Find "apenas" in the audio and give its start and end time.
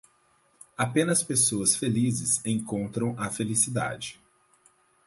0.75-1.21